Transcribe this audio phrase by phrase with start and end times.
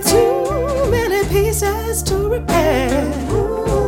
[0.00, 3.12] too many pieces to repair.
[3.32, 3.85] Ooh.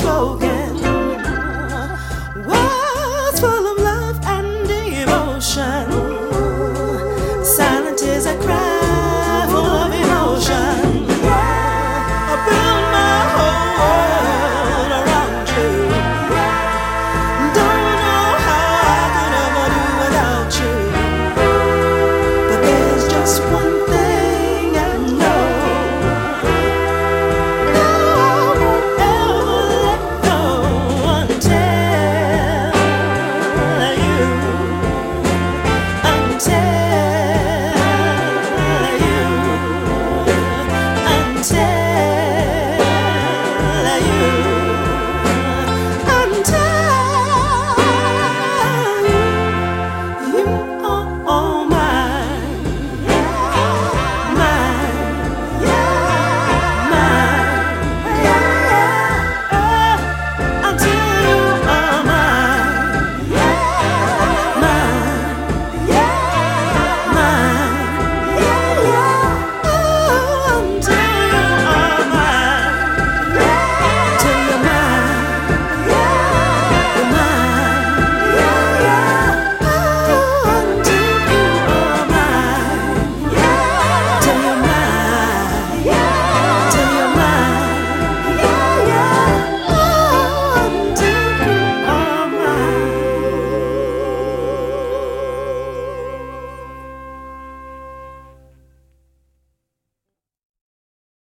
[0.00, 0.51] Me.